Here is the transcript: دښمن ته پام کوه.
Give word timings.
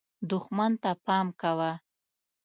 دښمن 0.29 0.71
ته 0.83 0.91
پام 1.05 1.27
کوه. 1.41 1.71